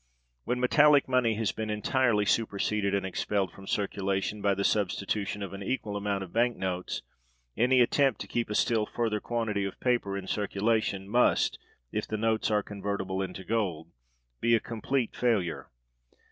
When 0.45 0.59
metallic 0.59 1.07
money 1.07 1.35
had 1.35 1.53
been 1.55 1.69
entirely 1.69 2.25
superseded 2.25 2.95
and 2.95 3.05
expelled 3.05 3.51
from 3.51 3.67
circulation, 3.67 4.41
by 4.41 4.55
the 4.55 4.63
substitution 4.63 5.43
of 5.43 5.53
an 5.53 5.61
equal 5.61 5.95
amount 5.95 6.23
of 6.23 6.33
bank 6.33 6.57
notes, 6.57 7.03
any 7.55 7.81
attempt 7.81 8.19
to 8.21 8.27
keep 8.27 8.49
a 8.49 8.55
still 8.55 8.87
further 8.87 9.19
quantity 9.19 9.63
of 9.63 9.79
paper 9.79 10.17
in 10.17 10.25
circulation 10.25 11.07
must, 11.07 11.59
if 11.91 12.07
the 12.07 12.17
notes 12.17 12.49
are 12.49 12.63
convertible 12.63 13.21
[into 13.21 13.43
gold], 13.43 13.91
be 14.39 14.55
a 14.55 14.59
complete 14.59 15.15
failure. 15.15 15.69